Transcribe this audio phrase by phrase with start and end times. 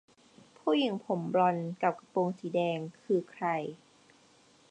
[0.57, 3.45] ผู้หญิงผมบลอนด์กับกระโปรงสีแดงคือใคร?